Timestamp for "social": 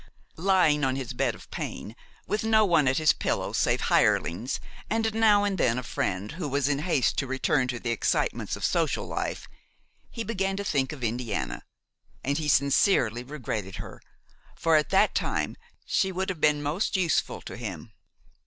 8.65-9.05